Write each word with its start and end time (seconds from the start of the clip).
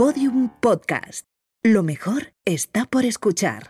Podium 0.00 0.48
Podcast. 0.60 1.26
Lo 1.62 1.82
mejor 1.82 2.32
está 2.46 2.86
por 2.86 3.04
escuchar. 3.04 3.66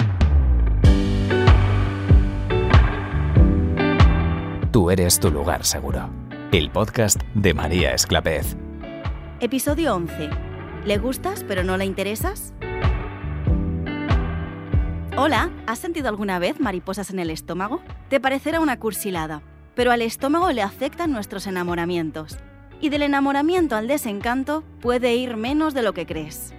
Tú 4.70 4.92
eres 4.92 5.18
tu 5.18 5.32
lugar 5.32 5.64
seguro. 5.64 6.08
El 6.52 6.70
podcast 6.70 7.20
de 7.34 7.52
María 7.52 7.94
Esclapez. 7.94 8.56
Episodio 9.40 9.92
11. 9.96 10.30
¿Le 10.84 10.98
gustas 10.98 11.44
pero 11.48 11.64
no 11.64 11.76
le 11.76 11.84
interesas? 11.84 12.54
Hola, 15.16 15.50
¿has 15.66 15.80
sentido 15.80 16.08
alguna 16.08 16.38
vez 16.38 16.60
mariposas 16.60 17.10
en 17.10 17.18
el 17.18 17.30
estómago? 17.30 17.82
Te 18.08 18.20
parecerá 18.20 18.60
una 18.60 18.78
cursilada, 18.78 19.42
pero 19.74 19.90
al 19.90 20.00
estómago 20.00 20.52
le 20.52 20.62
afectan 20.62 21.10
nuestros 21.10 21.48
enamoramientos 21.48 22.38
y 22.80 22.88
del 22.88 23.02
enamoramiento 23.02 23.76
al 23.76 23.88
desencanto 23.88 24.64
puede 24.80 25.14
ir 25.14 25.36
menos 25.36 25.74
de 25.74 25.82
lo 25.82 25.92
que 25.92 26.06
crees. 26.06 26.54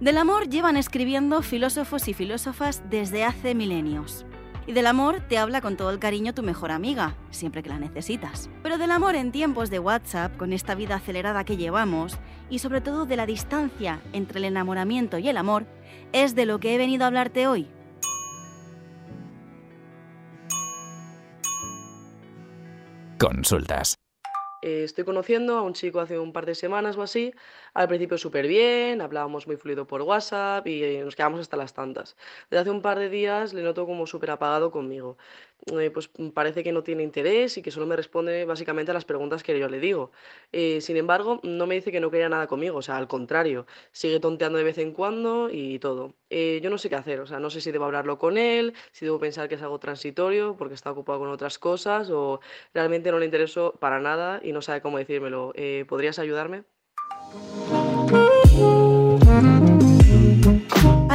Del 0.00 0.18
amor 0.18 0.48
llevan 0.48 0.76
escribiendo 0.76 1.40
filósofos 1.40 2.08
y 2.08 2.14
filósofas 2.14 2.82
desde 2.90 3.24
hace 3.24 3.54
milenios. 3.54 4.26
Y 4.66 4.72
del 4.72 4.88
amor 4.88 5.20
te 5.28 5.38
habla 5.38 5.60
con 5.60 5.76
todo 5.76 5.90
el 5.90 6.00
cariño 6.00 6.34
tu 6.34 6.42
mejor 6.42 6.72
amiga, 6.72 7.14
siempre 7.30 7.62
que 7.62 7.68
la 7.68 7.78
necesitas. 7.78 8.50
Pero 8.62 8.78
del 8.78 8.90
amor 8.90 9.14
en 9.14 9.32
tiempos 9.32 9.70
de 9.70 9.78
WhatsApp, 9.78 10.36
con 10.36 10.52
esta 10.52 10.74
vida 10.74 10.96
acelerada 10.96 11.44
que 11.44 11.56
llevamos, 11.56 12.18
y 12.50 12.58
sobre 12.58 12.80
todo 12.80 13.06
de 13.06 13.16
la 13.16 13.26
distancia 13.26 14.00
entre 14.12 14.38
el 14.38 14.44
enamoramiento 14.44 15.18
y 15.18 15.28
el 15.28 15.36
amor, 15.36 15.66
es 16.12 16.34
de 16.34 16.46
lo 16.46 16.58
que 16.58 16.74
he 16.74 16.78
venido 16.78 17.04
a 17.04 17.06
hablarte 17.06 17.46
hoy. 17.46 17.68
Consultas. 23.18 23.96
Eh, 24.66 24.82
estoy 24.82 25.04
conociendo 25.04 25.56
a 25.56 25.62
un 25.62 25.74
chico 25.74 26.00
hace 26.00 26.18
un 26.18 26.32
par 26.32 26.44
de 26.44 26.54
semanas 26.56 26.96
o 26.96 27.02
así. 27.02 27.32
Al 27.72 27.86
principio 27.88 28.18
súper 28.18 28.48
bien, 28.48 29.00
hablábamos 29.00 29.46
muy 29.46 29.56
fluido 29.56 29.86
por 29.86 30.02
WhatsApp 30.02 30.66
y 30.66 30.82
eh, 30.82 31.02
nos 31.04 31.14
quedamos 31.14 31.38
hasta 31.40 31.56
las 31.56 31.72
tantas. 31.72 32.16
Desde 32.50 32.62
hace 32.62 32.70
un 32.70 32.82
par 32.82 32.98
de 32.98 33.08
días 33.08 33.54
le 33.54 33.62
noto 33.62 33.86
como 33.86 34.06
súper 34.08 34.30
apagado 34.32 34.72
conmigo. 34.72 35.18
Eh, 35.72 35.90
pues 35.90 36.10
parece 36.34 36.62
que 36.62 36.70
no 36.70 36.82
tiene 36.82 37.02
interés 37.02 37.56
y 37.58 37.62
que 37.62 37.70
solo 37.70 37.86
me 37.86 37.96
responde 37.96 38.44
básicamente 38.44 38.92
a 38.92 38.94
las 38.94 39.04
preguntas 39.04 39.42
que 39.42 39.58
yo 39.58 39.68
le 39.68 39.80
digo. 39.80 40.12
sin 40.52 40.96
embargo, 40.96 41.40
no 41.42 41.66
me 41.66 41.74
dice 41.74 41.90
que 41.90 42.00
no 42.00 42.10
quería 42.10 42.28
nada 42.28 42.46
conmigo, 42.46 42.78
o 42.78 42.82
sea, 42.82 42.96
al 42.96 43.08
contrario, 43.08 43.66
sigue 43.90 44.20
tonteando 44.20 44.58
de 44.58 44.64
vez 44.64 44.78
en 44.78 44.92
cuando 44.92 45.48
y 45.50 45.78
todo. 45.80 46.14
yo 46.30 46.70
no 46.70 46.78
sé 46.78 46.88
qué 46.88 46.96
hacer, 46.96 47.20
o 47.20 47.26
sea, 47.26 47.40
no 47.40 47.50
sé 47.50 47.60
si 47.60 47.72
debo 47.72 47.86
hablarlo 47.86 48.18
con 48.18 48.38
él, 48.38 48.74
si 48.92 49.04
debo 49.04 49.18
pensar 49.18 49.48
que 49.48 49.56
es 49.56 49.62
algo 49.62 49.80
transitorio 49.80 50.56
porque 50.56 50.74
está 50.74 50.90
ocupado 50.92 51.18
con 51.20 51.30
otras 51.30 51.58
cosas 51.58 52.10
o 52.10 52.40
realmente 52.74 53.10
no 53.10 53.18
le 53.18 53.24
intereso 53.26 53.74
para 53.80 54.00
nada 54.00 54.40
y 54.42 54.52
no 54.52 54.62
sabe 54.62 54.80
cómo 54.80 54.98
decírmelo. 54.98 55.52
Eh, 55.54 55.84
¿Podrías 55.88 56.18
ayudarme? 56.18 56.64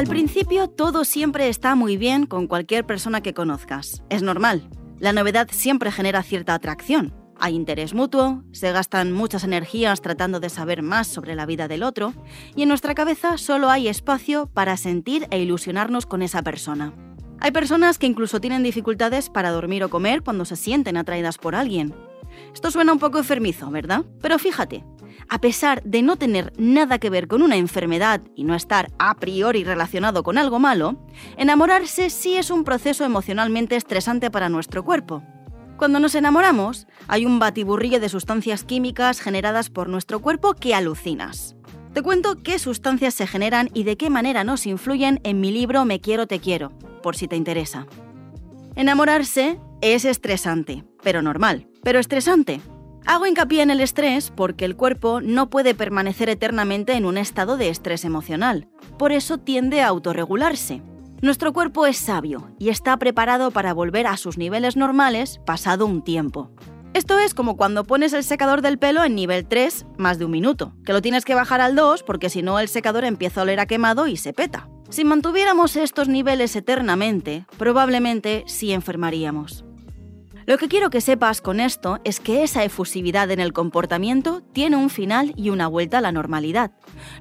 Al 0.01 0.07
principio 0.07 0.67
todo 0.67 1.05
siempre 1.05 1.47
está 1.47 1.75
muy 1.75 1.95
bien 1.95 2.25
con 2.25 2.47
cualquier 2.47 2.87
persona 2.87 3.21
que 3.21 3.35
conozcas. 3.35 4.01
Es 4.09 4.23
normal. 4.23 4.67
La 4.97 5.13
novedad 5.13 5.47
siempre 5.51 5.91
genera 5.91 6.23
cierta 6.23 6.55
atracción. 6.55 7.13
Hay 7.39 7.53
interés 7.53 7.93
mutuo, 7.93 8.41
se 8.51 8.71
gastan 8.71 9.11
muchas 9.11 9.43
energías 9.43 10.01
tratando 10.01 10.39
de 10.39 10.49
saber 10.49 10.81
más 10.81 11.05
sobre 11.05 11.35
la 11.35 11.45
vida 11.45 11.67
del 11.67 11.83
otro 11.83 12.15
y 12.55 12.63
en 12.63 12.69
nuestra 12.69 12.95
cabeza 12.95 13.37
solo 13.37 13.69
hay 13.69 13.89
espacio 13.89 14.47
para 14.47 14.75
sentir 14.75 15.27
e 15.29 15.37
ilusionarnos 15.37 16.07
con 16.07 16.23
esa 16.23 16.41
persona. 16.41 16.95
Hay 17.39 17.51
personas 17.51 17.99
que 17.99 18.07
incluso 18.07 18.41
tienen 18.41 18.63
dificultades 18.63 19.29
para 19.29 19.51
dormir 19.51 19.83
o 19.83 19.89
comer 19.91 20.23
cuando 20.23 20.45
se 20.45 20.55
sienten 20.55 20.97
atraídas 20.97 21.37
por 21.37 21.53
alguien. 21.53 21.93
Esto 22.55 22.71
suena 22.71 22.91
un 22.91 22.97
poco 22.97 23.19
enfermizo, 23.19 23.69
¿verdad? 23.69 24.03
Pero 24.19 24.39
fíjate, 24.39 24.83
a 25.31 25.39
pesar 25.39 25.81
de 25.83 26.01
no 26.01 26.17
tener 26.17 26.51
nada 26.57 26.99
que 26.99 27.09
ver 27.09 27.29
con 27.29 27.41
una 27.41 27.55
enfermedad 27.55 28.21
y 28.35 28.43
no 28.43 28.53
estar 28.53 28.91
a 28.99 29.15
priori 29.15 29.63
relacionado 29.63 30.23
con 30.23 30.37
algo 30.37 30.59
malo, 30.59 31.07
enamorarse 31.37 32.09
sí 32.09 32.35
es 32.35 32.51
un 32.51 32.65
proceso 32.65 33.05
emocionalmente 33.05 33.77
estresante 33.77 34.29
para 34.29 34.49
nuestro 34.49 34.83
cuerpo. 34.83 35.23
Cuando 35.77 36.01
nos 36.01 36.15
enamoramos, 36.15 36.85
hay 37.07 37.25
un 37.25 37.39
batiburrillo 37.39 38.01
de 38.01 38.09
sustancias 38.09 38.65
químicas 38.65 39.21
generadas 39.21 39.69
por 39.69 39.87
nuestro 39.87 40.19
cuerpo 40.19 40.53
que 40.53 40.75
alucinas. 40.75 41.55
Te 41.93 42.01
cuento 42.01 42.35
qué 42.43 42.59
sustancias 42.59 43.13
se 43.13 43.25
generan 43.25 43.69
y 43.73 43.83
de 43.83 43.95
qué 43.95 44.09
manera 44.09 44.43
nos 44.43 44.67
influyen 44.67 45.21
en 45.23 45.39
mi 45.39 45.51
libro 45.51 45.85
Me 45.85 46.01
quiero, 46.01 46.27
te 46.27 46.41
quiero, 46.41 46.73
por 47.01 47.15
si 47.15 47.29
te 47.29 47.37
interesa. 47.37 47.87
Enamorarse 48.75 49.61
es 49.79 50.03
estresante, 50.03 50.83
pero 51.01 51.21
normal, 51.21 51.69
pero 51.83 51.99
estresante. 51.99 52.59
Hago 53.05 53.25
hincapié 53.25 53.61
en 53.63 53.71
el 53.71 53.81
estrés 53.81 54.31
porque 54.35 54.65
el 54.65 54.75
cuerpo 54.75 55.21
no 55.21 55.49
puede 55.49 55.73
permanecer 55.73 56.29
eternamente 56.29 56.93
en 56.93 57.05
un 57.05 57.17
estado 57.17 57.57
de 57.57 57.69
estrés 57.69 58.05
emocional, 58.05 58.67
por 58.97 59.11
eso 59.11 59.37
tiende 59.37 59.81
a 59.81 59.87
autorregularse. 59.87 60.81
Nuestro 61.21 61.53
cuerpo 61.53 61.85
es 61.85 61.97
sabio 61.97 62.51
y 62.57 62.69
está 62.69 62.97
preparado 62.97 63.51
para 63.51 63.73
volver 63.73 64.07
a 64.07 64.17
sus 64.17 64.37
niveles 64.37 64.75
normales 64.75 65.39
pasado 65.45 65.85
un 65.85 66.03
tiempo. 66.03 66.51
Esto 66.93 67.19
es 67.19 67.33
como 67.33 67.57
cuando 67.57 67.85
pones 67.85 68.11
el 68.13 68.23
secador 68.23 68.61
del 68.61 68.77
pelo 68.77 69.03
en 69.03 69.15
nivel 69.15 69.47
3 69.47 69.85
más 69.97 70.19
de 70.19 70.25
un 70.25 70.31
minuto, 70.31 70.73
que 70.85 70.93
lo 70.93 71.01
tienes 71.01 71.23
que 71.23 71.35
bajar 71.35 71.61
al 71.61 71.75
2 71.75 72.03
porque 72.03 72.29
si 72.29 72.41
no 72.41 72.59
el 72.59 72.67
secador 72.67 73.05
empieza 73.05 73.41
a 73.41 73.43
oler 73.43 73.59
a 73.59 73.65
quemado 73.65 74.07
y 74.07 74.17
se 74.17 74.33
peta. 74.33 74.67
Si 74.89 75.05
mantuviéramos 75.05 75.77
estos 75.77 76.09
niveles 76.09 76.55
eternamente, 76.55 77.45
probablemente 77.57 78.43
sí 78.45 78.73
enfermaríamos. 78.73 79.63
Lo 80.45 80.57
que 80.57 80.67
quiero 80.67 80.89
que 80.89 81.01
sepas 81.01 81.39
con 81.41 81.59
esto 81.59 81.99
es 82.03 82.19
que 82.19 82.43
esa 82.43 82.63
efusividad 82.63 83.29
en 83.31 83.39
el 83.39 83.53
comportamiento 83.53 84.41
tiene 84.53 84.75
un 84.75 84.89
final 84.89 85.33
y 85.35 85.49
una 85.49 85.67
vuelta 85.67 85.99
a 85.99 86.01
la 86.01 86.11
normalidad. 86.11 86.71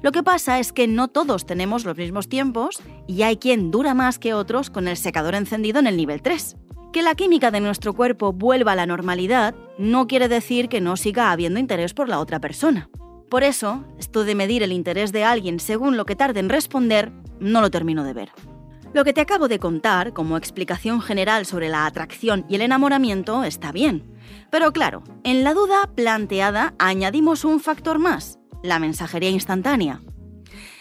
Lo 0.01 0.11
que 0.11 0.23
pasa 0.23 0.59
es 0.59 0.73
que 0.73 0.87
no 0.87 1.07
todos 1.07 1.45
tenemos 1.45 1.85
los 1.85 1.97
mismos 1.97 2.27
tiempos 2.27 2.81
y 3.07 3.21
hay 3.21 3.37
quien 3.37 3.69
dura 3.69 3.93
más 3.93 4.17
que 4.17 4.33
otros 4.33 4.69
con 4.69 4.87
el 4.87 4.97
secador 4.97 5.35
encendido 5.35 5.79
en 5.79 5.87
el 5.87 5.97
nivel 5.97 6.21
3. 6.21 6.57
Que 6.91 7.03
la 7.03 7.15
química 7.15 7.51
de 7.51 7.61
nuestro 7.61 7.93
cuerpo 7.93 8.33
vuelva 8.33 8.73
a 8.73 8.75
la 8.75 8.85
normalidad 8.85 9.55
no 9.77 10.07
quiere 10.07 10.27
decir 10.27 10.67
que 10.67 10.81
no 10.81 10.97
siga 10.97 11.31
habiendo 11.31 11.59
interés 11.59 11.93
por 11.93 12.09
la 12.09 12.19
otra 12.19 12.39
persona. 12.39 12.89
Por 13.29 13.43
eso, 13.43 13.85
esto 13.97 14.25
de 14.25 14.35
medir 14.35 14.61
el 14.61 14.73
interés 14.73 15.13
de 15.13 15.23
alguien 15.23 15.59
según 15.59 15.95
lo 15.95 16.05
que 16.05 16.17
tarde 16.17 16.41
en 16.41 16.49
responder, 16.49 17.13
no 17.39 17.61
lo 17.61 17.71
termino 17.71 18.03
de 18.03 18.13
ver. 18.13 18.29
Lo 18.93 19.05
que 19.05 19.13
te 19.13 19.21
acabo 19.21 19.47
de 19.47 19.57
contar 19.57 20.11
como 20.11 20.35
explicación 20.35 21.01
general 21.01 21.45
sobre 21.45 21.69
la 21.69 21.85
atracción 21.85 22.45
y 22.49 22.55
el 22.55 22.61
enamoramiento 22.61 23.45
está 23.45 23.71
bien. 23.71 24.03
Pero 24.49 24.73
claro, 24.73 25.03
en 25.23 25.45
la 25.45 25.53
duda 25.53 25.89
planteada 25.95 26.73
añadimos 26.77 27.45
un 27.45 27.61
factor 27.61 27.99
más, 27.99 28.37
la 28.63 28.79
mensajería 28.79 29.29
instantánea. 29.29 30.01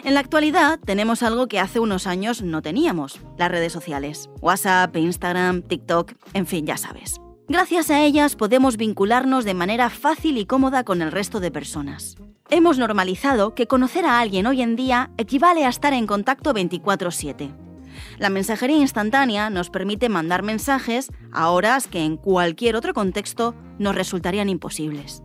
En 0.02 0.14
la 0.14 0.20
actualidad 0.20 0.80
tenemos 0.80 1.22
algo 1.22 1.46
que 1.46 1.60
hace 1.60 1.78
unos 1.78 2.08
años 2.08 2.42
no 2.42 2.62
teníamos, 2.62 3.20
las 3.38 3.50
redes 3.50 3.72
sociales. 3.72 4.28
WhatsApp, 4.40 4.96
Instagram, 4.96 5.62
TikTok, 5.62 6.14
en 6.34 6.46
fin, 6.46 6.66
ya 6.66 6.76
sabes. 6.76 7.20
Gracias 7.46 7.90
a 7.90 8.02
ellas 8.02 8.34
podemos 8.34 8.76
vincularnos 8.76 9.44
de 9.44 9.54
manera 9.54 9.88
fácil 9.88 10.36
y 10.36 10.46
cómoda 10.46 10.82
con 10.82 11.00
el 11.00 11.12
resto 11.12 11.38
de 11.38 11.52
personas. 11.52 12.16
Hemos 12.48 12.76
normalizado 12.78 13.54
que 13.54 13.68
conocer 13.68 14.04
a 14.04 14.18
alguien 14.18 14.46
hoy 14.46 14.62
en 14.62 14.74
día 14.74 15.12
equivale 15.16 15.64
a 15.64 15.68
estar 15.68 15.92
en 15.92 16.08
contacto 16.08 16.52
24/7. 16.52 17.69
La 18.18 18.30
mensajería 18.30 18.76
instantánea 18.76 19.50
nos 19.50 19.70
permite 19.70 20.08
mandar 20.08 20.42
mensajes 20.42 21.10
a 21.32 21.50
horas 21.50 21.86
que 21.86 22.04
en 22.04 22.16
cualquier 22.16 22.76
otro 22.76 22.94
contexto 22.94 23.54
nos 23.78 23.94
resultarían 23.94 24.48
imposibles. 24.48 25.22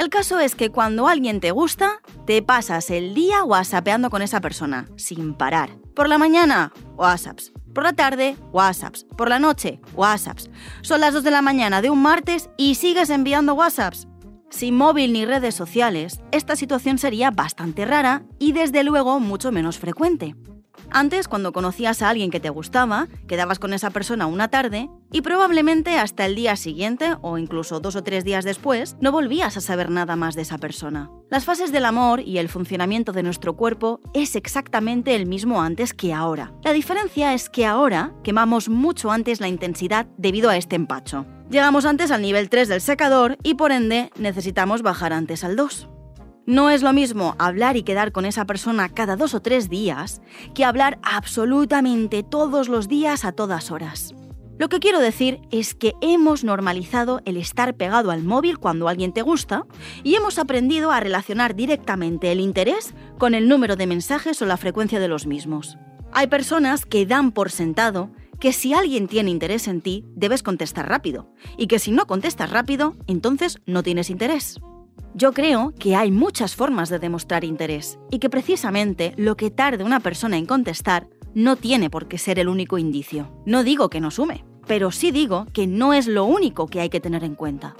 El 0.00 0.08
caso 0.08 0.38
es 0.38 0.54
que 0.54 0.70
cuando 0.70 1.08
alguien 1.08 1.40
te 1.40 1.50
gusta, 1.50 2.00
te 2.24 2.40
pasas 2.42 2.90
el 2.90 3.12
día 3.12 3.44
whatsappeando 3.44 4.08
con 4.08 4.22
esa 4.22 4.40
persona, 4.40 4.88
sin 4.96 5.34
parar. 5.34 5.70
Por 5.94 6.08
la 6.08 6.16
mañana, 6.16 6.72
WhatsApps. 6.96 7.52
Por 7.74 7.84
la 7.84 7.92
tarde, 7.92 8.36
WhatsApps. 8.52 9.04
Por 9.16 9.28
la 9.28 9.38
noche, 9.38 9.78
WhatsApps. 9.94 10.48
Son 10.80 11.00
las 11.00 11.12
2 11.12 11.22
de 11.22 11.30
la 11.30 11.42
mañana 11.42 11.82
de 11.82 11.90
un 11.90 12.00
martes 12.00 12.48
y 12.56 12.76
sigues 12.76 13.10
enviando 13.10 13.52
WhatsApps. 13.52 14.08
Sin 14.48 14.76
móvil 14.76 15.12
ni 15.12 15.26
redes 15.26 15.54
sociales, 15.54 16.20
esta 16.32 16.56
situación 16.56 16.96
sería 16.98 17.30
bastante 17.30 17.84
rara 17.84 18.24
y 18.38 18.52
desde 18.52 18.82
luego 18.82 19.20
mucho 19.20 19.52
menos 19.52 19.78
frecuente. 19.78 20.34
Antes, 20.90 21.28
cuando 21.28 21.52
conocías 21.52 22.02
a 22.02 22.08
alguien 22.08 22.30
que 22.30 22.40
te 22.40 22.50
gustaba, 22.50 23.08
quedabas 23.28 23.58
con 23.58 23.72
esa 23.72 23.90
persona 23.90 24.26
una 24.26 24.48
tarde 24.48 24.88
y 25.12 25.22
probablemente 25.22 25.98
hasta 25.98 26.26
el 26.26 26.34
día 26.34 26.56
siguiente 26.56 27.14
o 27.22 27.38
incluso 27.38 27.80
dos 27.80 27.96
o 27.96 28.02
tres 28.02 28.24
días 28.24 28.44
después 28.44 28.96
no 29.00 29.12
volvías 29.12 29.56
a 29.56 29.60
saber 29.60 29.90
nada 29.90 30.16
más 30.16 30.34
de 30.34 30.42
esa 30.42 30.58
persona. 30.58 31.10
Las 31.30 31.44
fases 31.44 31.70
del 31.72 31.84
amor 31.84 32.20
y 32.20 32.38
el 32.38 32.48
funcionamiento 32.48 33.12
de 33.12 33.22
nuestro 33.22 33.56
cuerpo 33.56 34.00
es 34.14 34.34
exactamente 34.34 35.14
el 35.14 35.26
mismo 35.26 35.62
antes 35.62 35.94
que 35.94 36.12
ahora. 36.12 36.52
La 36.64 36.72
diferencia 36.72 37.34
es 37.34 37.48
que 37.48 37.66
ahora 37.66 38.12
quemamos 38.24 38.68
mucho 38.68 39.10
antes 39.10 39.40
la 39.40 39.48
intensidad 39.48 40.06
debido 40.16 40.50
a 40.50 40.56
este 40.56 40.76
empacho. 40.76 41.26
Llegamos 41.50 41.84
antes 41.84 42.10
al 42.10 42.22
nivel 42.22 42.48
3 42.48 42.68
del 42.68 42.80
secador 42.80 43.36
y 43.42 43.54
por 43.54 43.72
ende 43.72 44.10
necesitamos 44.16 44.82
bajar 44.82 45.12
antes 45.12 45.42
al 45.44 45.56
2. 45.56 45.88
No 46.50 46.68
es 46.68 46.82
lo 46.82 46.92
mismo 46.92 47.36
hablar 47.38 47.76
y 47.76 47.84
quedar 47.84 48.10
con 48.10 48.24
esa 48.24 48.44
persona 48.44 48.88
cada 48.88 49.14
dos 49.14 49.34
o 49.34 49.40
tres 49.40 49.70
días 49.70 50.20
que 50.52 50.64
hablar 50.64 50.98
absolutamente 51.04 52.24
todos 52.24 52.68
los 52.68 52.88
días 52.88 53.24
a 53.24 53.30
todas 53.30 53.70
horas. 53.70 54.16
Lo 54.58 54.68
que 54.68 54.80
quiero 54.80 54.98
decir 54.98 55.40
es 55.52 55.76
que 55.76 55.94
hemos 56.00 56.42
normalizado 56.42 57.20
el 57.24 57.36
estar 57.36 57.76
pegado 57.76 58.10
al 58.10 58.24
móvil 58.24 58.58
cuando 58.58 58.88
alguien 58.88 59.12
te 59.12 59.22
gusta 59.22 59.64
y 60.02 60.16
hemos 60.16 60.40
aprendido 60.40 60.90
a 60.90 60.98
relacionar 60.98 61.54
directamente 61.54 62.32
el 62.32 62.40
interés 62.40 62.94
con 63.16 63.34
el 63.34 63.48
número 63.48 63.76
de 63.76 63.86
mensajes 63.86 64.42
o 64.42 64.46
la 64.46 64.56
frecuencia 64.56 64.98
de 64.98 65.06
los 65.06 65.28
mismos. 65.28 65.78
Hay 66.10 66.26
personas 66.26 66.84
que 66.84 67.06
dan 67.06 67.30
por 67.30 67.52
sentado 67.52 68.10
que 68.40 68.52
si 68.52 68.74
alguien 68.74 69.06
tiene 69.06 69.30
interés 69.30 69.68
en 69.68 69.82
ti, 69.82 70.04
debes 70.16 70.42
contestar 70.42 70.88
rápido, 70.88 71.32
y 71.56 71.68
que 71.68 71.78
si 71.78 71.92
no 71.92 72.08
contestas 72.08 72.50
rápido, 72.50 72.96
entonces 73.06 73.60
no 73.66 73.84
tienes 73.84 74.10
interés. 74.10 74.58
Yo 75.14 75.32
creo 75.32 75.72
que 75.78 75.96
hay 75.96 76.12
muchas 76.12 76.54
formas 76.54 76.88
de 76.88 77.00
demostrar 77.00 77.42
interés, 77.44 77.98
y 78.10 78.20
que 78.20 78.30
precisamente 78.30 79.12
lo 79.16 79.36
que 79.36 79.50
tarde 79.50 79.82
una 79.82 80.00
persona 80.00 80.36
en 80.36 80.46
contestar 80.46 81.08
no 81.34 81.56
tiene 81.56 81.90
por 81.90 82.06
qué 82.06 82.16
ser 82.16 82.38
el 82.38 82.48
único 82.48 82.78
indicio. 82.78 83.30
No 83.44 83.64
digo 83.64 83.90
que 83.90 84.00
no 84.00 84.12
sume, 84.12 84.44
pero 84.66 84.92
sí 84.92 85.10
digo 85.10 85.46
que 85.52 85.66
no 85.66 85.94
es 85.94 86.06
lo 86.06 86.24
único 86.24 86.66
que 86.66 86.80
hay 86.80 86.90
que 86.90 87.00
tener 87.00 87.24
en 87.24 87.34
cuenta. 87.34 87.74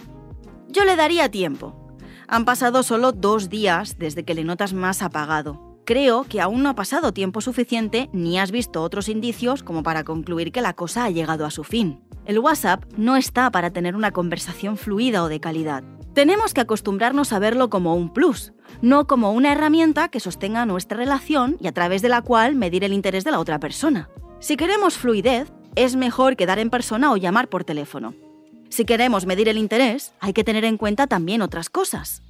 Yo 0.68 0.84
le 0.84 0.96
daría 0.96 1.30
tiempo. 1.30 1.96
Han 2.26 2.44
pasado 2.44 2.82
solo 2.82 3.12
dos 3.12 3.48
días 3.48 3.96
desde 3.98 4.24
que 4.24 4.34
le 4.34 4.44
notas 4.44 4.72
más 4.72 5.00
apagado. 5.02 5.78
Creo 5.84 6.24
que 6.24 6.40
aún 6.40 6.62
no 6.62 6.68
ha 6.68 6.74
pasado 6.74 7.12
tiempo 7.12 7.40
suficiente 7.40 8.08
ni 8.12 8.38
has 8.38 8.50
visto 8.50 8.82
otros 8.82 9.08
indicios 9.08 9.62
como 9.62 9.82
para 9.82 10.04
concluir 10.04 10.52
que 10.52 10.62
la 10.62 10.74
cosa 10.74 11.04
ha 11.04 11.10
llegado 11.10 11.46
a 11.46 11.50
su 11.50 11.64
fin. 11.64 12.00
El 12.24 12.38
WhatsApp 12.38 12.84
no 12.96 13.16
está 13.16 13.50
para 13.50 13.70
tener 13.70 13.96
una 13.96 14.12
conversación 14.12 14.76
fluida 14.76 15.24
o 15.24 15.28
de 15.28 15.40
calidad. 15.40 15.82
Tenemos 16.14 16.54
que 16.54 16.60
acostumbrarnos 16.60 17.32
a 17.32 17.38
verlo 17.38 17.70
como 17.70 17.94
un 17.94 18.12
plus, 18.12 18.52
no 18.82 19.06
como 19.06 19.32
una 19.32 19.52
herramienta 19.52 20.08
que 20.08 20.18
sostenga 20.18 20.66
nuestra 20.66 20.98
relación 20.98 21.56
y 21.60 21.68
a 21.68 21.72
través 21.72 22.02
de 22.02 22.08
la 22.08 22.20
cual 22.22 22.56
medir 22.56 22.82
el 22.82 22.92
interés 22.92 23.22
de 23.22 23.30
la 23.30 23.38
otra 23.38 23.60
persona. 23.60 24.08
Si 24.40 24.56
queremos 24.56 24.98
fluidez, 24.98 25.52
es 25.76 25.94
mejor 25.94 26.36
quedar 26.36 26.58
en 26.58 26.68
persona 26.68 27.12
o 27.12 27.16
llamar 27.16 27.48
por 27.48 27.62
teléfono. 27.62 28.14
Si 28.70 28.84
queremos 28.84 29.24
medir 29.24 29.48
el 29.48 29.58
interés, 29.58 30.12
hay 30.18 30.32
que 30.32 30.42
tener 30.42 30.64
en 30.64 30.78
cuenta 30.78 31.06
también 31.06 31.42
otras 31.42 31.70
cosas. 31.70 32.22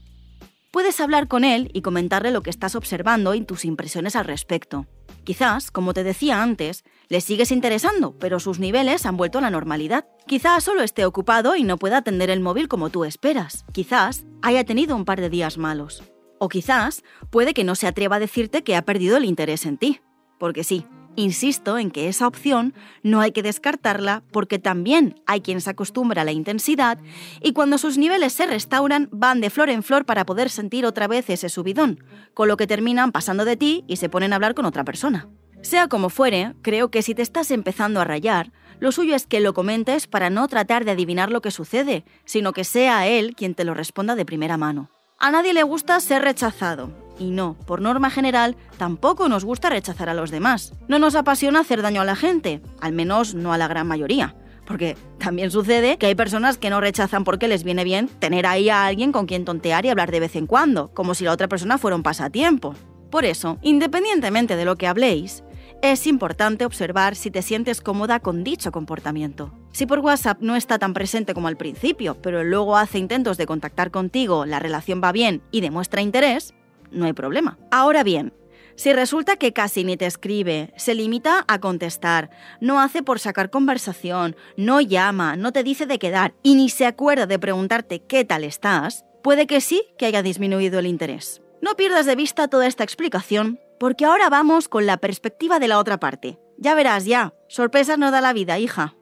Puedes 0.71 1.01
hablar 1.01 1.27
con 1.27 1.45
él 1.45 1.71
y 1.73 1.81
comentarle 1.81 2.31
lo 2.31 2.43
que 2.43 2.51
estás 2.51 2.75
observando 2.75 3.35
y 3.35 3.43
tus 3.43 3.65
impresiones 3.65 4.15
al 4.15 4.27
respecto. 4.27 4.87
Quizás, 5.25 5.71
como 5.71 5.93
te 5.93 6.05
decía 6.05 6.43
antes, 6.43 6.85
le 7.09 7.21
sigues 7.21 7.53
interesando, 7.53 8.17
pero 8.19 8.41
sus 8.41 8.59
niveles 8.59 9.07
han 9.07 9.17
vuelto 9.17 9.39
a 9.39 9.43
la 9.43 9.51
normalidad. 9.51 10.07
Quizás 10.27 10.65
solo 10.65 10.83
esté 10.83 11.05
ocupado 11.05 11.57
y 11.57 11.65
no 11.65 11.77
pueda 11.77 11.99
atender 11.99 12.31
el 12.31 12.41
móvil 12.41 12.69
como 12.69 12.91
tú 12.91 13.05
esperas. 13.05 13.65
Quizás 13.73 14.25
haya 14.43 14.65
tenido 14.65 14.97
un 14.97 15.05
par 15.05 15.21
de 15.21 15.31
días 15.31 15.59
malos. 15.59 16.03
O 16.39 16.49
quizás 16.49 17.03
puede 17.31 17.53
que 17.53 17.65
no 17.65 17.75
se 17.75 17.87
atreva 17.87 18.17
a 18.17 18.21
decirte 18.21 18.63
que 18.63 18.77
ha 18.77 18.83
perdido 18.83 19.17
el 19.17 19.25
interés 19.25 19.67
en 19.67 19.77
ti. 19.77 20.01
Porque 20.39 20.65
sí, 20.65 20.87
Insisto 21.17 21.77
en 21.77 21.91
que 21.91 22.09
esa 22.09 22.27
opción 22.27 22.73
no 23.03 23.21
hay 23.21 23.33
que 23.33 23.43
descartarla 23.43 24.23
porque 24.33 24.59
también 24.59 25.21
hay 25.27 25.41
quien 25.41 25.61
se 25.61 25.71
acostumbra 25.71 26.23
a 26.23 26.25
la 26.25 26.33
intensidad 26.33 26.99
y 27.43 27.53
cuando 27.53 27.79
sus 27.79 27.99
niveles 27.99 28.33
se 28.33 28.47
restauran 28.47 29.09
van 29.13 29.41
de 29.41 29.51
flor 29.51 29.71
en 29.71 29.83
flor 29.83 30.05
para 30.05 30.25
poder 30.25 30.51
sentir 30.51 30.87
otra 30.87 31.09
vez 31.09 31.29
ese 31.29 31.49
subidón, 31.49 32.05
con 32.33 32.49
lo 32.49 32.57
que 32.57 32.67
terminan 32.67 33.13
pasando 33.13 33.45
de 33.45 33.57
ti 33.57 33.85
y 33.89 33.97
se 33.97 34.09
ponen 34.09 34.33
a 34.33 34.37
hablar 34.37 34.55
con 34.55 34.67
otra 34.67 34.85
persona. 34.85 35.29
Sea 35.63 35.89
como 35.89 36.09
fuere, 36.09 36.55
creo 36.63 36.91
que 36.91 37.03
si 37.03 37.15
te 37.15 37.23
estás 37.23 37.51
empezando 37.51 38.01
a 38.01 38.05
rayar, 38.05 38.53
lo 38.79 38.93
suyo 38.93 39.15
es 39.15 39.27
que 39.27 39.41
lo 39.41 39.53
comentes 39.53 40.07
para 40.07 40.31
no 40.31 40.49
tratar 40.49 40.87
de 40.87 40.93
adivinar 40.93 41.31
lo 41.31 41.43
que 41.43 41.51
sucede, 41.51 42.05
sino 42.25 42.53
que 42.55 42.65
sea 42.65 43.07
él 43.07 43.35
quien 43.37 43.55
te 43.55 43.65
lo 43.65 43.75
responda 43.75 44.15
de 44.15 44.25
primera 44.25 44.57
mano. 44.57 44.89
A 45.19 45.31
nadie 45.31 45.53
le 45.53 45.63
gusta 45.65 46.01
ser 46.01 46.23
rechazado, 46.23 46.91
y 47.21 47.31
no, 47.31 47.55
por 47.67 47.83
norma 47.83 48.11
general, 48.11 48.57
tampoco 48.79 49.29
nos 49.29 49.45
gusta 49.45 49.69
rechazar 49.69 50.09
a 50.09 50.15
los 50.15 50.31
demás. 50.31 50.73
No 50.89 50.99
nos 50.99 51.15
apasiona 51.15 51.61
hacer 51.61 51.83
daño 51.83 52.01
a 52.01 52.07
la 52.07 52.17
gente, 52.17 52.63
al 52.81 52.93
menos 52.93 53.35
no 53.35 53.53
a 53.53 53.59
la 53.59 53.69
gran 53.69 53.87
mayoría. 53.87 54.35
Porque 54.67 54.97
también 55.19 55.51
sucede 55.51 55.99
que 55.99 56.07
hay 56.07 56.15
personas 56.15 56.57
que 56.57 56.71
no 56.71 56.81
rechazan 56.81 57.25
porque 57.25 57.49
les 57.49 57.63
viene 57.63 57.85
bien 57.85 58.09
tener 58.09 58.47
ahí 58.47 58.71
a 58.71 58.87
alguien 58.87 59.13
con 59.13 59.27
quien 59.27 59.45
tontear 59.45 59.85
y 59.85 59.91
hablar 59.91 60.11
de 60.11 60.21
vez 60.21 60.35
en 60.35 60.47
cuando, 60.47 60.93
como 60.95 61.15
si 61.15 61.25
la 61.25 61.33
otra 61.33 61.49
persona 61.49 61.77
fuera 61.77 61.97
un 61.97 62.03
pasatiempo. 62.03 62.75
Por 63.11 63.25
eso, 63.25 63.59
independientemente 63.63 64.57
de 64.57 64.65
lo 64.65 64.77
que 64.77 64.87
habléis, 64.87 65.43
es 65.83 66.07
importante 66.07 66.65
observar 66.65 67.17
si 67.17 67.31
te 67.31 67.43
sientes 67.43 67.81
cómoda 67.81 68.21
con 68.21 68.45
dicho 68.45 68.71
comportamiento. 68.71 69.53
Si 69.73 69.87
por 69.87 70.01
WhatsApp 70.01 70.41
no 70.41 70.55
está 70.55 70.79
tan 70.79 70.95
presente 70.95 71.35
como 71.35 71.49
al 71.49 71.57
principio, 71.57 72.17
pero 72.23 72.45
luego 72.45 72.77
hace 72.77 72.99
intentos 72.99 73.37
de 73.39 73.47
contactar 73.47 73.91
contigo, 73.91 74.47
la 74.47 74.59
relación 74.59 75.01
va 75.03 75.11
bien 75.11 75.43
y 75.51 75.61
demuestra 75.61 76.03
interés, 76.03 76.55
no 76.91 77.07
hay 77.07 77.13
problema. 77.13 77.59
Ahora 77.71 78.03
bien, 78.03 78.33
si 78.77 78.93
resulta 78.93 79.37
que 79.37 79.53
casi 79.53 79.85
ni 79.85 79.97
te 79.97 80.07
escribe, 80.07 80.73
se 80.77 80.95
limita 80.95 81.45
a 81.49 81.59
contestar, 81.61 82.31
no 82.61 82.81
hace 82.81 83.03
por 83.03 83.19
sacar 83.19 83.51
conversación, 83.51 84.37
no 84.57 84.81
llama, 84.81 85.37
no 85.37 85.53
te 85.53 85.63
dice 85.63 85.87
de 85.87 85.99
quedar 85.99 86.33
y 86.43 86.55
ni 86.55 86.71
se 86.71 86.87
acuerda 86.87 87.27
de 87.27 87.39
preguntarte 87.39 88.01
qué 88.01 88.25
tal 88.25 88.43
estás, 88.43 89.05
puede 89.23 89.47
que 89.47 89.61
sí 89.61 89.85
que 89.99 90.07
haya 90.07 90.23
disminuido 90.23 90.79
el 90.79 90.87
interés. 90.87 91.43
No 91.61 91.77
pierdas 91.77 92.07
de 92.07 92.17
vista 92.17 92.49
toda 92.49 92.67
esta 92.67 92.85
explicación, 92.85 93.61
porque 93.79 94.07
ahora 94.07 94.31
vamos 94.31 94.69
con 94.69 94.87
la 94.87 94.97
perspectiva 94.97 95.59
de 95.59 95.69
la 95.69 95.79
otra 95.79 96.01
parte. 96.01 96.39
Ya 96.57 96.75
verás, 96.75 97.05
ya. 97.05 97.35
Sorpresas 97.49 97.99
no 97.99 98.11
da 98.11 98.23
la 98.23 98.33
vida, 98.33 98.59
hija. 98.59 98.95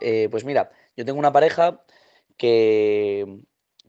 Eh, 0.00 0.28
pues 0.30 0.44
mira, 0.44 0.70
yo 0.96 1.04
tengo 1.04 1.18
una 1.18 1.32
pareja 1.32 1.82
que 2.38 3.40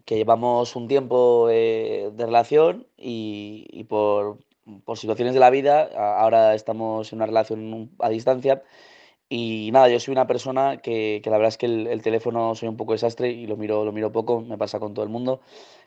que 0.06 0.16
llevamos 0.18 0.76
un 0.76 0.88
tiempo 0.88 1.50
eh, 1.52 2.12
de 2.14 2.26
relación 2.26 2.88
y, 2.98 3.86
por, 3.86 4.40
situaciones 4.96 5.34
de 5.34 5.40
la 5.40 5.50
vida, 5.50 5.90
ahora 5.96 6.56
estamos 6.56 7.12
en 7.12 7.18
una 7.20 7.26
relación 7.28 7.92
a 8.00 8.10
distancia. 8.10 8.64
Y 9.30 9.72
nada, 9.74 9.90
yo 9.90 10.00
soy 10.00 10.12
una 10.14 10.28
persona 10.28 10.78
que, 10.78 11.22
la 11.26 11.32
verdad 11.34 11.50
es 11.50 11.58
que 11.58 11.66
el, 11.68 12.02
teléfono 12.04 12.56
soy 12.56 12.70
un 12.70 12.78
poco 12.78 12.94
desastre 12.94 13.32
y 13.32 13.48
lo 13.48 13.58
miro, 13.58 13.86
lo 13.86 13.92
miro 13.92 14.12
poco, 14.12 14.42
me 14.42 14.58
pasa 14.58 14.80
con 14.80 14.94
todo 14.94 15.04
el 15.04 15.12
mundo. 15.12 15.42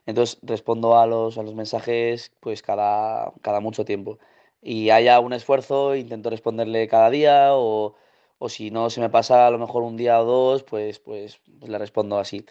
Entonces 0.07 0.39
respondo 0.43 0.99
a 0.99 1.07
los, 1.07 1.39
a 1.39 1.43
los 1.43 1.55
mensajes 1.55 2.33
pues 2.41 2.63
cada, 2.63 3.33
cada 3.43 3.61
mucho 3.61 3.85
tiempo. 3.85 4.19
Y 4.63 4.91
haya 4.91 5.21
un 5.21 5.33
esfuerzo, 5.33 5.95
intento 5.97 6.31
responderle 6.31 6.89
cada 6.89 7.11
día 7.11 7.55
o, 7.55 7.95
o 8.39 8.49
si 8.49 8.71
no 8.71 8.91
se 8.91 9.01
me 9.01 9.11
pasa 9.11 9.47
a 9.47 9.51
lo 9.51 9.59
mejor 9.59 9.83
un 9.83 9.97
día 9.97 10.21
o 10.21 10.25
dos, 10.25 10.65
pues, 10.65 10.99
pues, 10.99 11.41
pues 11.61 11.71
le 11.71 11.79
respondo 11.79 12.19
así. 12.19 12.45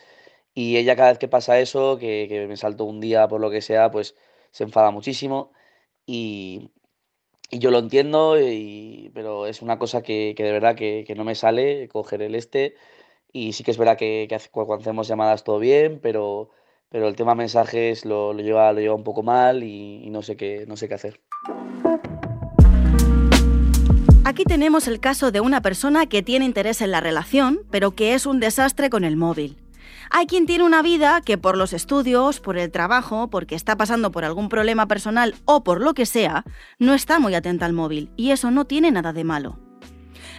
Y 0.58 0.78
ella 0.78 0.96
cada 0.96 1.10
vez 1.10 1.20
que 1.20 1.28
pasa 1.28 1.60
eso, 1.60 2.00
que, 2.00 2.48
me 2.50 2.58
salto 2.58 2.86
un 2.86 3.00
día 3.00 3.28
por 3.28 3.40
lo 3.40 3.52
que 3.52 3.62
sea, 3.62 3.92
pues 3.92 4.16
se 4.50 4.64
enfada 4.64 4.90
muchísimo. 4.90 5.52
Y, 6.08 6.72
yo 7.52 7.70
lo 7.70 7.78
entiendo, 7.78 8.36
pero 9.14 9.46
es 9.46 9.62
una 9.62 9.78
cosa 9.78 10.02
que, 10.02 10.34
de 10.36 10.52
verdad 10.52 10.76
que, 10.76 11.06
no 11.16 11.24
me 11.26 11.36
sale 11.36 11.88
coger 11.90 12.24
el 12.24 12.34
este. 12.34 12.74
Y 13.32 13.54
sí 13.54 13.64
que 13.64 13.70
es 13.70 13.78
verdad 13.78 13.98
que, 13.98 14.28
cuando 14.52 14.78
hacemos 14.78 15.08
llamadas 15.08 15.44
todo 15.44 15.60
bien, 15.60 16.00
pero, 16.02 16.50
pero 16.90 17.08
el 17.08 17.16
tema 17.16 17.36
mensajes 17.36 18.04
lo, 18.04 18.34
lleva, 18.34 18.74
lo 18.74 18.80
lleva 18.80 18.96
un 18.96 19.04
poco 19.04 19.22
mal 19.22 19.62
y, 19.62 20.10
no, 20.10 20.24
sé 20.24 20.38
qué, 20.38 20.66
no 20.68 20.76
sé 20.76 20.88
qué 20.88 20.96
hacer. 20.96 21.22
Aquí 24.26 24.44
tenemos 24.44 24.88
el 24.88 25.00
caso 25.00 25.30
de 25.30 25.40
una 25.40 25.62
persona 25.62 26.08
que 26.08 26.24
tiene 26.24 26.46
interés 26.46 26.82
en 26.82 26.90
la 26.90 27.00
relación, 27.00 27.62
pero 27.70 27.92
que 27.92 28.16
es 28.16 28.26
un 28.26 28.40
desastre 28.40 28.90
con 28.90 29.04
el 29.04 29.18
móvil. 29.18 29.67
Hay 30.10 30.26
quien 30.26 30.46
tiene 30.46 30.64
una 30.64 30.82
vida 30.82 31.22
que 31.22 31.38
por 31.38 31.58
los 31.58 31.74
estudios, 31.74 32.40
por 32.40 32.58
el 32.58 32.72
trabajo, 32.72 33.30
porque 33.30 33.56
está 33.56 33.76
pasando 33.76 34.12
por 34.12 34.24
algún 34.24 34.50
problema 34.50 34.88
personal 34.88 35.36
o 35.46 35.64
por 35.64 35.82
lo 35.82 35.94
que 35.94 36.06
sea, 36.06 36.46
no 36.80 36.94
está 36.94 37.20
muy 37.20 37.36
atenta 37.36 37.66
al 37.66 37.74
móvil, 37.74 38.12
y 38.16 38.32
eso 38.32 38.52
no 38.52 38.66
tiene 38.66 38.92
nada 38.92 39.14
de 39.14 39.24
malo. 39.24 39.60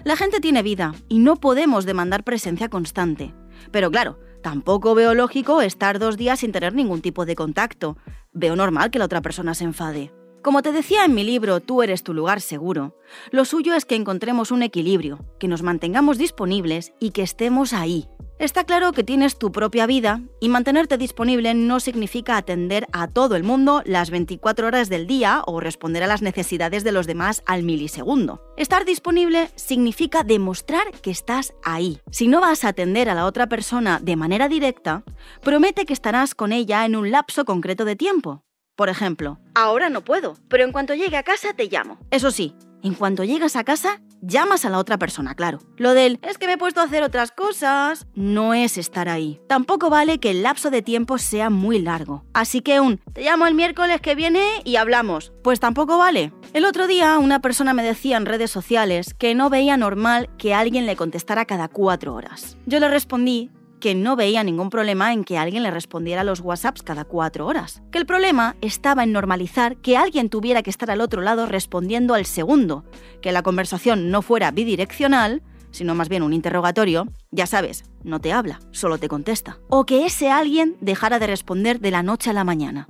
La 0.05 0.17
gente 0.17 0.41
tiene 0.41 0.63
vida 0.63 0.95
y 1.09 1.19
no 1.19 1.37
podemos 1.37 1.85
demandar 1.85 2.25
presencia 2.25 2.69
constante. 2.69 3.35
Pero 3.71 3.91
claro, 3.91 4.19
tampoco 4.43 4.95
veo 4.95 5.15
lógico 5.15 5.61
estar 5.61 5.99
dos 5.99 6.17
días 6.17 6.41
sin 6.41 6.53
tener 6.53 6.75
ningún 6.75 7.03
tipo 7.03 7.27
de 7.27 7.35
contacto. 7.35 7.97
Veo 8.33 8.57
normal 8.57 8.91
que 8.91 8.99
la 8.99 9.07
otra 9.07 9.23
persona 9.23 9.55
se 9.55 9.65
enfade. 9.65 10.13
Como 10.43 10.63
te 10.63 10.73
decía 10.73 11.05
en 11.05 11.15
mi 11.15 11.25
libro 11.25 11.61
Tú 11.61 11.83
eres 11.83 12.03
tu 12.03 12.15
lugar 12.15 12.41
seguro, 12.41 12.97
lo 13.31 13.45
suyo 13.45 13.75
es 13.75 13.85
que 13.85 13.97
encontremos 13.97 14.51
un 14.51 14.63
equilibrio, 14.63 15.25
que 15.39 15.49
nos 15.49 15.63
mantengamos 15.63 16.19
disponibles 16.19 16.93
y 17.01 17.11
que 17.11 17.23
estemos 17.23 17.73
ahí, 17.73 18.09
Está 18.39 18.63
claro 18.63 18.93
que 18.93 19.03
tienes 19.03 19.37
tu 19.37 19.51
propia 19.51 19.85
vida 19.87 20.21
y 20.39 20.49
mantenerte 20.49 20.97
disponible 20.97 21.55
no 21.55 21.81
significa 21.81 22.37
atender 22.37 22.87
a 22.93 23.09
todo 23.09 23.35
el 23.35 23.43
mundo 23.43 23.83
las 23.85 24.11
24 24.11 24.69
horas 24.69 24.89
del 24.89 25.09
día 25.09 25.43
o 25.45 25.59
responder 25.59 26.05
a 26.05 26.07
las 26.07 26.23
necesidades 26.23 26.85
de 26.85 26.93
los 26.93 27.09
demás 27.09 27.43
al 27.47 27.65
milisegundo. 27.65 28.41
Estar 28.57 28.85
disponible 28.85 29.51
significa 29.57 30.23
demostrar 30.23 30.93
que 31.03 31.11
estás 31.11 31.53
ahí. 31.65 32.01
Si 32.13 32.29
no 32.29 32.41
vas 32.41 32.63
a 32.63 32.69
atender 32.69 33.09
a 33.09 33.15
la 33.15 33.27
otra 33.27 33.49
persona 33.49 33.99
de 34.01 34.15
manera 34.15 34.49
directa, 34.49 35.03
promete 35.43 35.85
que 35.85 35.93
estarás 35.93 36.37
con 36.37 36.53
ella 36.53 36.87
en 36.87 36.95
un 36.95 37.11
lapso 37.11 37.45
concreto 37.45 37.85
de 37.85 37.97
tiempo. 37.97 38.45
Por 38.79 38.89
ejemplo, 38.89 39.41
ahora 39.57 39.91
no 39.91 40.05
puedo, 40.05 40.37
pero 40.47 40.63
en 40.63 40.71
cuanto 40.71 40.95
llegue 40.95 41.17
a 41.17 41.25
casa 41.25 41.53
te 41.53 41.65
llamo. 41.65 41.99
Eso 42.13 42.31
sí, 42.31 42.55
en 42.85 42.95
cuanto 42.95 43.25
llegas 43.25 43.57
a 43.57 43.65
casa, 43.65 44.01
llamas 44.21 44.65
a 44.65 44.71
la 44.71 44.79
otra 44.79 44.99
persona, 44.99 45.35
claro. 45.35 45.59
Lo 45.79 45.95
del 45.95 46.21
es 46.23 46.39
que 46.39 46.47
me 46.47 46.53
he 46.53 46.59
puesto 46.59 46.81
a 46.81 46.85
hacer 46.85 47.03
otras 47.03 47.33
cosas 47.33 48.07
no 48.15 48.55
es 48.55 48.79
estar 48.79 49.09
ahí. 49.09 49.41
Tampoco 49.49 49.91
vale 49.91 50.21
que 50.21 50.31
el 50.31 50.45
lapso 50.45 50.71
de 50.71 50.83
tiempo 50.83 51.19
sea 51.19 51.51
muy 51.51 51.81
largo. 51.81 52.23
Así 52.35 52.61
que 52.61 52.79
un 52.79 52.99
te 53.13 53.25
llamo 53.25 53.49
el 53.49 53.55
miércoles 53.57 54.01
que 54.01 54.15
viene 54.15 54.45
y 54.63 54.77
hablamos. 54.77 55.33
Pues 55.43 55.59
tampoco 55.59 55.99
vale. 55.99 56.33
El 56.53 56.65
otro 56.65 56.87
día 56.87 57.19
una 57.19 57.41
persona 57.41 57.75
me 57.75 57.83
decía 57.83 58.17
en 58.17 58.27
redes 58.27 58.53
sociales 58.53 59.13
que 59.13 59.35
no 59.35 59.51
veía 59.51 59.77
normal 59.77 60.31
que 60.39 60.55
alguien 60.55 60.87
le 60.87 60.95
contestara 60.95 61.47
cada 61.47 61.67
cuatro 61.67 62.15
horas. 62.15 62.57
Yo 62.65 62.79
le 62.79 62.87
respondí 62.87 63.51
que 63.79 63.95
no 63.95 64.17
veía 64.17 64.45
ningún 64.45 64.71
problema 64.71 65.13
en 65.13 65.25
que 65.25 65.39
alguien 65.39 65.63
le 65.63 65.71
respondiera 65.71 66.23
a 66.23 66.25
los 66.25 66.41
WhatsApps 66.41 66.83
cada 66.83 67.05
cuatro 67.05 67.47
horas, 67.47 67.83
que 67.91 67.99
el 67.99 68.07
problema 68.07 68.57
estaba 68.61 69.05
en 69.05 69.13
normalizar 69.13 69.77
que 69.77 69.97
alguien 69.97 70.29
tuviera 70.29 70.63
que 70.63 70.71
estar 70.71 70.91
al 70.91 71.01
otro 71.01 71.23
lado 71.23 71.47
respondiendo 71.47 72.15
al 72.15 72.27
segundo, 72.27 72.85
que 73.23 73.33
la 73.33 73.43
conversación 73.43 74.11
no 74.11 74.23
fuera 74.23 74.51
bidireccional, 74.51 75.43
sino 75.71 75.95
más 75.95 76.09
bien 76.09 76.23
un 76.23 76.33
interrogatorio, 76.33 77.07
ya 77.31 77.47
sabes, 77.47 77.85
no 78.03 78.21
te 78.21 78.33
habla, 78.33 78.61
solo 78.71 78.99
te 78.99 79.09
contesta, 79.09 79.59
o 79.69 79.85
que 79.85 80.07
ese 80.07 80.31
alguien 80.31 80.77
dejara 80.81 81.19
de 81.19 81.27
responder 81.27 81.81
de 81.81 81.91
la 81.91 82.03
noche 82.03 82.31
a 82.31 82.33
la 82.33 82.45
mañana. 82.45 82.89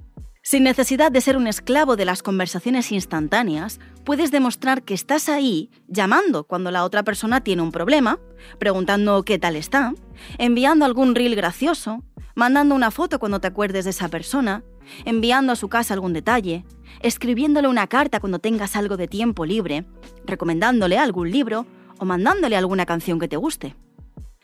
Sin 0.51 0.65
necesidad 0.65 1.13
de 1.13 1.21
ser 1.21 1.37
un 1.37 1.47
esclavo 1.47 1.95
de 1.95 2.07
las 2.07 2.23
conversaciones 2.23 2.91
instantáneas, 2.91 3.81
puedes 4.03 4.31
demostrar 4.31 4.83
que 4.83 4.95
estás 4.95 5.29
ahí 5.29 5.71
llamando 5.89 6.45
cuando 6.45 6.71
la 6.71 6.85
otra 6.85 7.03
persona 7.03 7.43
tiene 7.43 7.61
un 7.61 7.71
problema, 7.71 8.19
preguntando 8.59 9.23
qué 9.25 9.39
tal 9.39 9.57
está, 9.57 9.93
enviando 10.39 10.87
algún 10.87 11.15
reel 11.15 11.37
gracioso, 11.37 12.03
mandando 12.35 12.75
una 12.75 12.91
foto 12.91 13.19
cuando 13.19 13.43
te 13.43 13.49
acuerdes 13.49 13.85
de 13.85 13.91
esa 13.91 14.09
persona, 14.09 14.65
enviando 15.05 15.53
a 15.53 15.57
su 15.57 15.69
casa 15.69 15.93
algún 15.93 16.15
detalle, 16.15 16.65
escribiéndole 17.03 17.69
una 17.69 17.87
carta 17.87 18.19
cuando 18.19 18.39
tengas 18.39 18.75
algo 18.75 18.97
de 18.97 19.07
tiempo 19.07 19.45
libre, 19.45 19.85
recomendándole 20.25 20.97
algún 20.97 21.31
libro 21.31 21.67
o 21.99 22.07
mandándole 22.07 22.57
alguna 22.57 22.87
canción 22.87 23.19
que 23.19 23.29
te 23.29 23.37
guste. 23.37 23.77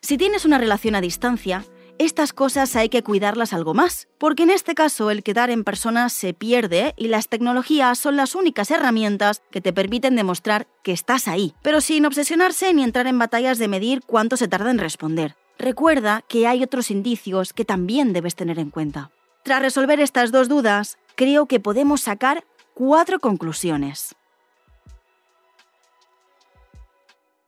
Si 0.03 0.19
tienes 0.19 0.45
una 0.45 0.59
relación 0.59 0.97
a 0.97 1.01
distancia, 1.01 1.65
estas 1.99 2.33
cosas 2.33 2.75
hay 2.77 2.89
que 2.89 3.03
cuidarlas 3.03 3.53
algo 3.53 3.75
más, 3.75 4.09
porque 4.19 4.43
en 4.43 4.51
este 4.51 4.75
caso 4.75 5.11
el 5.11 5.23
quedar 5.23 5.51
en 5.51 5.65
persona 5.65 6.09
se 6.09 6.35
pierde 6.35 6.95
y 6.97 7.09
las 7.09 7.29
tecnologías 7.29 7.99
son 7.99 8.17
las 8.17 8.35
únicas 8.35 8.71
herramientas 8.71 9.43
que 9.51 9.61
te 9.61 9.73
permiten 9.73 10.17
demostrar 10.17 10.67
que 10.83 10.93
estás 10.93 11.29
ahí, 11.29 11.55
pero 11.63 11.81
sin 11.81 12.07
obsesionarse 12.07 12.73
ni 12.75 12.83
entrar 12.83 13.07
en 13.07 13.19
batallas 13.19 13.59
de 13.59 13.69
medir 13.69 14.01
cuánto 14.07 14.37
se 14.37 14.49
tarda 14.49 14.71
en 14.71 14.79
responder. 14.79 15.37
Recuerda 15.59 16.25
que 16.29 16.47
hay 16.47 16.63
otros 16.63 16.91
indicios 16.91 17.53
que 17.53 17.65
también 17.65 18.13
debes 18.13 18.35
tener 18.35 18.59
en 18.59 18.71
cuenta. 18.71 19.11
Tras 19.45 19.63
resolver 19.63 20.01
estas 20.01 20.33
dos 20.33 20.49
dudas, 20.49 20.99
creo 21.15 21.47
que 21.47 21.61
podemos 21.61 22.01
sacar 22.01 22.45
cuatro 22.75 23.21
conclusiones. 23.21 24.17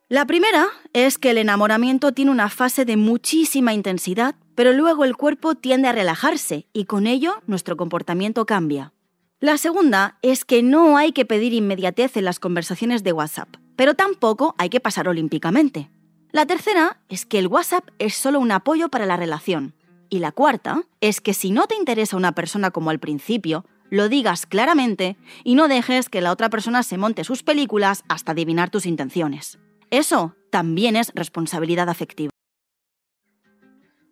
La 0.09 0.25
primera 0.25 0.67
es 0.93 1.17
que 1.17 1.31
el 1.31 1.37
enamoramiento 1.37 2.13
tiene 2.13 2.31
una 2.31 2.47
fase 2.47 2.85
de 2.85 2.95
muchísima 2.95 3.73
intensidad, 3.73 4.35
pero 4.55 4.71
luego 4.71 5.03
el 5.03 5.17
cuerpo 5.17 5.55
tiende 5.55 5.89
a 5.89 5.91
relajarse 5.91 6.65
y 6.71 6.85
con 6.85 7.07
ello 7.07 7.41
nuestro 7.45 7.75
comportamiento 7.75 8.45
cambia. 8.45 8.93
La 9.41 9.57
segunda 9.57 10.17
es 10.21 10.45
que 10.45 10.63
no 10.63 10.95
hay 10.95 11.11
que 11.11 11.25
pedir 11.25 11.51
inmediatez 11.51 12.15
en 12.15 12.23
las 12.23 12.39
conversaciones 12.39 13.03
de 13.03 13.11
WhatsApp, 13.11 13.49
pero 13.75 13.95
tampoco 13.95 14.55
hay 14.57 14.69
que 14.69 14.79
pasar 14.79 15.09
olímpicamente. 15.09 15.91
La 16.31 16.45
tercera 16.45 17.01
es 17.09 17.25
que 17.25 17.39
el 17.39 17.47
WhatsApp 17.47 17.89
es 17.99 18.15
solo 18.15 18.39
un 18.39 18.53
apoyo 18.53 18.87
para 18.87 19.05
la 19.05 19.17
relación. 19.17 19.75
Y 20.09 20.19
la 20.19 20.31
cuarta 20.31 20.83
es 21.01 21.19
que 21.19 21.33
si 21.33 21.51
no 21.51 21.67
te 21.67 21.75
interesa 21.75 22.15
una 22.15 22.31
persona 22.31 22.71
como 22.71 22.91
al 22.91 22.99
principio, 22.99 23.65
lo 23.89 24.07
digas 24.07 24.45
claramente 24.45 25.17
y 25.43 25.55
no 25.55 25.67
dejes 25.67 26.07
que 26.07 26.21
la 26.21 26.31
otra 26.31 26.49
persona 26.49 26.81
se 26.83 26.97
monte 26.97 27.25
sus 27.25 27.43
películas 27.43 28.05
hasta 28.07 28.31
adivinar 28.31 28.69
tus 28.69 28.85
intenciones. 28.85 29.59
Eso 29.89 30.35
también 30.51 30.95
es 30.95 31.11
responsabilidad 31.15 31.89
afectiva. 31.89 32.31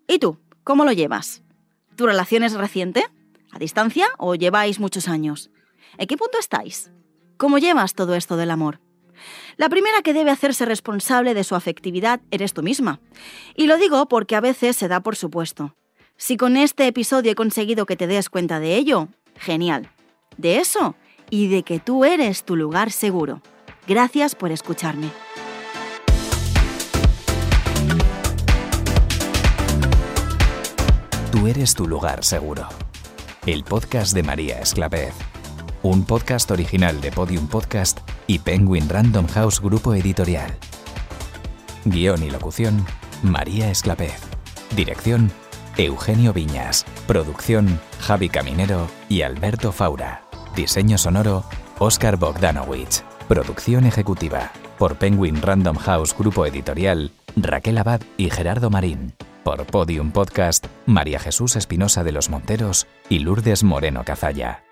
¿Y 0.07 0.19
tú? 0.19 0.39
¿Cómo 0.63 0.85
lo 0.85 0.91
llevas? 0.91 1.43
¿Tu 1.95 2.05
relación 2.05 2.43
es 2.43 2.53
reciente? 2.53 3.05
¿A 3.51 3.59
distancia 3.59 4.07
o 4.17 4.35
lleváis 4.35 4.79
muchos 4.79 5.07
años? 5.07 5.49
¿En 5.97 6.07
qué 6.07 6.17
punto 6.17 6.37
estáis? 6.39 6.91
¿Cómo 7.37 7.57
llevas 7.57 7.93
todo 7.93 8.15
esto 8.15 8.37
del 8.37 8.51
amor? 8.51 8.79
La 9.57 9.69
primera 9.69 10.01
que 10.01 10.13
debe 10.13 10.31
hacerse 10.31 10.65
responsable 10.65 11.33
de 11.33 11.43
su 11.43 11.55
afectividad 11.55 12.21
eres 12.31 12.53
tú 12.53 12.63
misma. 12.63 12.99
Y 13.55 13.67
lo 13.67 13.77
digo 13.77 14.07
porque 14.07 14.35
a 14.35 14.41
veces 14.41 14.75
se 14.75 14.87
da 14.87 14.99
por 14.99 15.15
supuesto. 15.15 15.75
Si 16.17 16.37
con 16.37 16.57
este 16.57 16.87
episodio 16.87 17.31
he 17.31 17.35
conseguido 17.35 17.85
que 17.85 17.97
te 17.97 18.07
des 18.07 18.29
cuenta 18.29 18.59
de 18.59 18.75
ello, 18.75 19.09
genial. 19.37 19.89
De 20.37 20.57
eso 20.57 20.95
y 21.29 21.47
de 21.47 21.63
que 21.63 21.79
tú 21.79 22.05
eres 22.05 22.43
tu 22.43 22.55
lugar 22.55 22.91
seguro. 22.91 23.41
Gracias 23.87 24.35
por 24.35 24.51
escucharme. 24.51 25.09
Eres 31.47 31.75
tu 31.75 31.87
lugar 31.87 32.23
seguro. 32.23 32.67
El 33.45 33.63
podcast 33.63 34.15
de 34.15 34.23
María 34.23 34.59
Esclavez. 34.59 35.13
Un 35.83 36.03
podcast 36.03 36.49
original 36.49 37.01
de 37.01 37.11
Podium 37.11 37.47
Podcast 37.47 37.99
y 38.25 38.39
Penguin 38.39 38.89
Random 38.89 39.27
House 39.27 39.61
Grupo 39.61 39.93
Editorial. 39.93 40.57
Guión 41.83 42.23
y 42.23 42.31
locución, 42.31 42.83
María 43.21 43.69
Esclavez. 43.69 44.19
Dirección, 44.75 45.31
Eugenio 45.77 46.33
Viñas. 46.33 46.83
Producción, 47.05 47.79
Javi 47.99 48.29
Caminero 48.29 48.87
y 49.07 49.21
Alberto 49.21 49.71
Faura. 49.71 50.23
Diseño 50.55 50.97
sonoro, 50.97 51.43
Oscar 51.77 52.17
Bogdanowicz. 52.17 53.03
Producción 53.27 53.85
ejecutiva, 53.85 54.51
por 54.79 54.97
Penguin 54.97 55.41
Random 55.41 55.75
House 55.77 56.15
Grupo 56.17 56.47
Editorial, 56.47 57.11
Raquel 57.35 57.77
Abad 57.77 58.01
y 58.17 58.31
Gerardo 58.31 58.71
Marín. 58.71 59.13
Por 59.43 59.63
Podium 59.67 60.09
Podcast, 60.09 60.64
María 60.85 61.19
Jesús 61.19 61.55
Espinosa 61.55 62.03
de 62.03 62.11
los 62.11 62.29
Monteros 62.29 62.87
y 63.09 63.19
Lourdes 63.19 63.63
Moreno 63.63 64.03
Cazalla. 64.03 64.64